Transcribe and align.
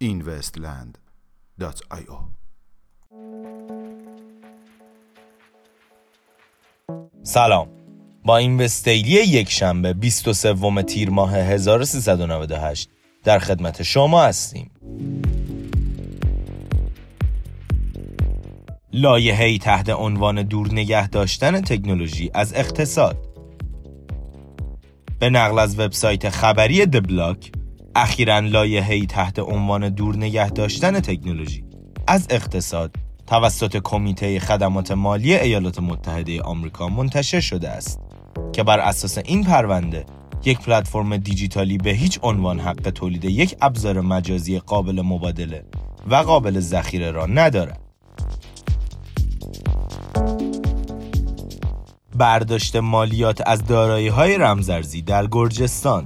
investland.io 0.00 2.18
سلام. 7.22 7.68
با 8.24 8.36
این 8.36 8.60
وستیلی 8.60 9.10
یک 9.10 9.50
شنبه 9.50 9.92
23 9.92 10.82
تیر 10.82 11.10
ماه 11.10 11.34
1398 11.34 12.90
در 13.24 13.38
خدمت 13.38 13.82
شما 13.82 14.22
هستیم. 14.22 14.70
لایحه‌ای 18.96 19.58
تحت 19.58 19.90
عنوان 19.90 20.42
دور 20.42 20.72
نگه 20.72 21.08
داشتن 21.08 21.60
تکنولوژی 21.60 22.30
از 22.34 22.54
اقتصاد 22.54 23.26
به 25.18 25.30
نقل 25.30 25.58
از 25.58 25.78
وبسایت 25.78 26.30
خبری 26.30 26.86
دبلاک 26.86 27.52
اخیرا 27.96 28.38
لایحه‌ای 28.38 29.06
تحت 29.06 29.38
عنوان 29.38 29.88
دور 29.88 30.16
نگه 30.16 30.50
داشتن 30.50 31.00
تکنولوژی 31.00 31.64
از 32.06 32.26
اقتصاد 32.30 32.96
توسط 33.26 33.80
کمیته 33.84 34.40
خدمات 34.40 34.90
مالی 34.92 35.34
ایالات 35.34 35.80
متحده 35.80 36.42
آمریکا 36.42 36.88
منتشر 36.88 37.40
شده 37.40 37.68
است 37.68 38.00
که 38.52 38.62
بر 38.62 38.80
اساس 38.80 39.18
این 39.18 39.44
پرونده 39.44 40.06
یک 40.44 40.58
پلتفرم 40.58 41.16
دیجیتالی 41.16 41.78
به 41.78 41.90
هیچ 41.90 42.18
عنوان 42.22 42.60
حق 42.60 42.90
تولید 42.90 43.24
یک 43.24 43.56
ابزار 43.62 44.00
مجازی 44.00 44.58
قابل 44.58 45.02
مبادله 45.02 45.64
و 46.10 46.14
قابل 46.14 46.60
ذخیره 46.60 47.10
را 47.10 47.26
ندارد. 47.26 47.85
برداشت 52.18 52.76
مالیات 52.76 53.42
از 53.46 53.66
دارایی 53.66 54.08
های 54.08 54.38
رمزرزی 54.38 55.02
در 55.02 55.26
گرجستان 55.26 56.04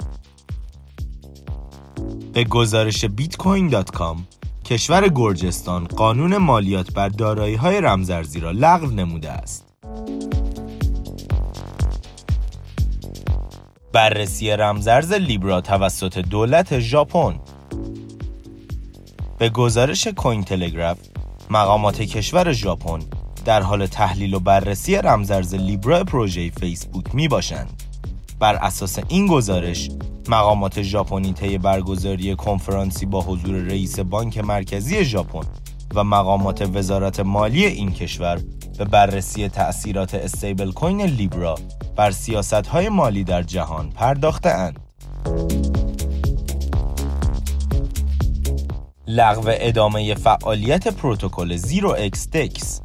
به 2.32 2.44
گزارش 2.44 3.04
بیت 3.04 3.36
کوین 3.36 3.68
دات 3.68 3.90
کام 3.90 4.26
کشور 4.64 5.08
گرجستان 5.08 5.84
قانون 5.84 6.36
مالیات 6.36 6.92
بر 6.92 7.08
دارایی 7.08 7.54
های 7.54 7.80
رمزرزی 7.80 8.40
را 8.40 8.50
لغو 8.50 8.86
نموده 8.86 9.30
است. 9.30 9.66
بررسی 13.92 14.50
رمزرز 14.50 15.12
لیبرا 15.12 15.60
توسط 15.60 16.18
دولت 16.18 16.78
ژاپن 16.78 17.40
به 19.38 19.48
گزارش 19.48 20.08
کوین 20.08 20.44
تلگراف 20.44 20.98
مقامات 21.50 22.02
کشور 22.02 22.52
ژاپن 22.52 22.98
در 23.44 23.62
حال 23.62 23.86
تحلیل 23.86 24.34
و 24.34 24.41
بررسی 24.41 24.96
رمزرز 24.96 25.55
لیبرا 25.55 26.05
پروژه 26.05 26.50
فیسبوک 26.50 27.14
می 27.14 27.28
باشند. 27.28 27.82
بر 28.38 28.55
اساس 28.55 28.98
این 29.08 29.27
گزارش 29.27 29.91
مقامات 30.28 30.82
ژاپنی 30.82 31.32
طی 31.32 31.58
برگزاری 31.58 32.34
کنفرانسی 32.34 33.06
با 33.06 33.22
حضور 33.22 33.56
رئیس 33.56 33.98
بانک 33.98 34.38
مرکزی 34.38 35.05
ژاپن 35.05 35.47
و 35.94 36.05
مقامات 36.05 36.70
وزارت 36.74 37.20
مالی 37.20 37.66
این 37.66 37.92
کشور 37.92 38.41
به 38.78 38.84
بررسی 38.84 39.48
تأثیرات 39.48 40.14
استیبل 40.14 40.72
کوین 40.72 41.02
لیبرا 41.02 41.54
بر 41.97 42.10
سیاست 42.10 42.66
های 42.66 42.88
مالی 42.88 43.25
در 43.25 43.42
جهان 43.42 43.91
پرداختهاند. 43.91 44.80
لغو 49.06 49.44
ادامه 49.47 50.14
فعالیت 50.14 50.88
پروتکل 50.88 51.56
0x 51.56 51.94
DEX 51.98 52.80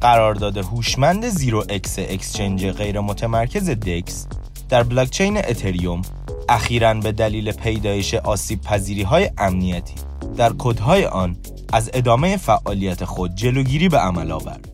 قرارداد 0.00 0.56
هوشمند 0.56 1.28
زیرو 1.28 1.64
اکس 1.68 1.98
اکسچنج 1.98 2.66
غیر 2.66 3.00
متمرکز 3.00 3.70
DEX 3.70 4.26
در 4.68 4.82
بلاکچین 4.82 5.36
اتریوم 5.36 6.02
اخیرا 6.48 6.94
به 6.94 7.12
دلیل 7.12 7.52
پیدایش 7.52 8.14
آسیب 8.14 8.60
پذیری 8.60 9.02
های 9.02 9.30
امنیتی 9.38 9.94
در 10.36 10.52
کدهای 10.58 11.04
آن 11.04 11.36
از 11.72 11.90
ادامه 11.94 12.36
فعالیت 12.36 13.04
خود 13.04 13.34
جلوگیری 13.34 13.88
به 13.88 13.98
عمل 13.98 14.32
آورد. 14.32 14.68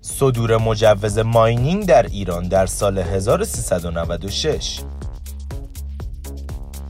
صدور 0.00 0.56
مجوز 0.56 1.18
mining 1.18 1.86
در 1.86 2.02
ایران 2.02 2.48
در 2.48 2.66
سال 2.66 2.98
1396 2.98 4.80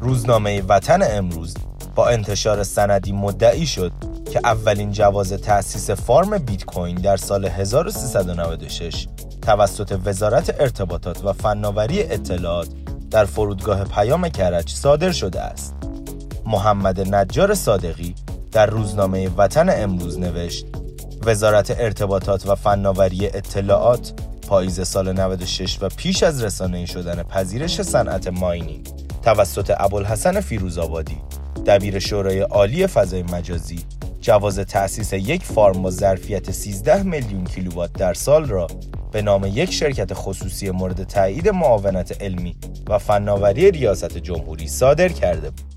روزنامه 0.01 0.63
وطن 0.69 0.99
امروز 1.03 1.55
با 1.95 2.09
انتشار 2.09 2.63
سندی 2.63 3.13
مدعی 3.13 3.67
شد 3.67 3.93
که 4.33 4.41
اولین 4.45 4.93
جواز 4.93 5.33
تأسیس 5.33 5.91
فارم 5.91 6.39
بیت 6.39 6.65
کوین 6.65 6.97
در 6.97 7.17
سال 7.17 7.45
1396 7.45 9.07
توسط 9.43 9.99
وزارت 10.05 10.61
ارتباطات 10.61 11.25
و 11.25 11.33
فناوری 11.33 12.03
اطلاعات 12.03 12.69
در 13.11 13.25
فرودگاه 13.25 13.85
پیام 13.85 14.29
کرج 14.29 14.71
صادر 14.71 15.13
شده 15.13 15.41
است. 15.41 15.75
محمد 16.47 17.15
نجار 17.15 17.55
صادقی 17.55 18.15
در 18.53 18.67
روزنامه 18.67 19.29
وطن 19.37 19.83
امروز 19.83 20.19
نوشت 20.19 20.67
وزارت 21.23 21.81
ارتباطات 21.81 22.47
و 22.47 22.55
فناوری 22.55 23.27
اطلاعات 23.27 24.13
پاییز 24.49 24.89
سال 24.89 25.13
96 25.13 25.79
و 25.81 25.89
پیش 25.89 26.23
از 26.23 26.43
رسانه 26.43 26.87
شدن 26.87 27.23
پذیرش 27.23 27.83
صنعت 27.83 28.29
ماینینگ 28.29 28.89
توسط 29.23 29.75
ابوالحسن 29.79 30.41
فیروزآبادی 30.41 31.17
دبیر 31.67 31.99
شورای 31.99 32.41
عالی 32.41 32.87
فضای 32.87 33.23
مجازی 33.23 33.79
جواز 34.21 34.59
تأسیس 34.59 35.13
یک 35.13 35.43
فارم 35.43 35.83
با 35.83 35.91
ظرفیت 35.91 36.51
13 36.51 37.03
میلیون 37.03 37.45
کیلووات 37.45 37.93
در 37.93 38.15
سال 38.15 38.45
را 38.45 38.67
به 39.13 39.23
نام 39.23 39.51
یک 39.55 39.73
شرکت 39.73 40.11
خصوصی 40.15 40.71
مورد 40.71 41.05
تایید 41.05 41.49
معاونت 41.49 42.23
علمی 42.23 42.57
و 42.89 42.99
فناوری 42.99 43.71
ریاست 43.71 44.19
جمهوری 44.19 44.69
صادر 44.69 45.09
کرده 45.09 45.51
بود. 45.51 45.75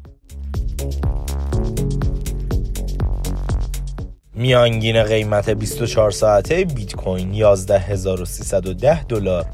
میانگین 4.35 5.03
قیمت 5.03 5.49
24 5.49 6.11
ساعته 6.11 6.65
بیت 6.65 6.95
کوین 6.95 7.33
11310 7.33 9.03
دلار 9.03 9.45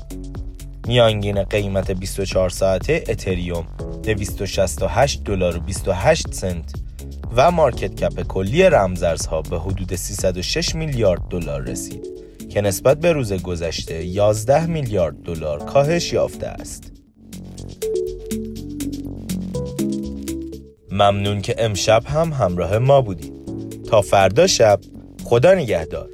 میانگین 0.88 1.44
قیمت 1.44 1.92
24 1.92 2.50
ساعته 2.50 3.04
اتریوم 3.08 3.68
268 4.04 5.24
دلار 5.24 5.58
و 5.58 5.60
28 5.60 6.34
سنت 6.34 6.74
و 7.36 7.52
مارکت 7.52 7.96
کپ 7.96 8.22
کلی 8.22 8.64
رمزارزها 8.64 9.42
به 9.42 9.60
حدود 9.60 9.96
306 9.96 10.76
میلیارد 10.76 11.22
دلار 11.30 11.62
رسید 11.62 12.08
که 12.50 12.62
نسبت 12.62 13.00
به 13.00 13.12
روز 13.12 13.34
گذشته 13.34 14.06
11 14.06 14.66
میلیارد 14.66 15.24
دلار 15.24 15.66
کاهش 15.66 16.14
یافته 16.14 16.48
است. 16.48 16.92
ممنون 20.92 21.42
که 21.42 21.56
امشب 21.58 22.04
هم 22.06 22.34
همراه 22.34 22.78
ما 22.78 23.02
بودید. 23.02 23.34
تا 23.90 24.02
فردا 24.02 24.48
شب 24.48 24.80
خدا 25.24 25.54
نگهدار. 25.54 26.10